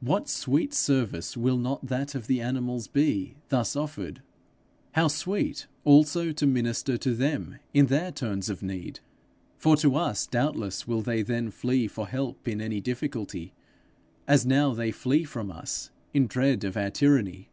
What 0.00 0.28
sweet 0.28 0.72
service 0.72 1.36
will 1.36 1.58
not 1.58 1.84
that 1.86 2.14
of 2.14 2.28
the 2.28 2.40
animals 2.40 2.86
be, 2.86 3.34
thus 3.48 3.74
offered! 3.74 4.22
How 4.92 5.08
sweet 5.08 5.66
also 5.82 6.30
to 6.30 6.46
minister 6.46 6.96
to 6.98 7.12
them 7.12 7.58
in 7.74 7.86
their 7.86 8.12
turns 8.12 8.48
of 8.48 8.62
need! 8.62 9.00
For 9.58 9.76
to 9.78 9.96
us 9.96 10.28
doubtless 10.28 10.86
will 10.86 11.02
they 11.02 11.22
then 11.22 11.50
flee 11.50 11.88
for 11.88 12.06
help 12.06 12.46
in 12.46 12.60
any 12.60 12.80
difficulty, 12.80 13.52
as 14.28 14.46
now 14.46 14.74
they 14.74 14.92
flee 14.92 15.24
from 15.24 15.50
us 15.50 15.90
in 16.14 16.28
dread 16.28 16.62
of 16.62 16.76
our 16.76 16.90
tyranny. 16.90 17.48